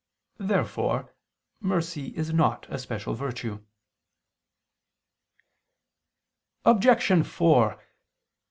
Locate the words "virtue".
3.13-3.63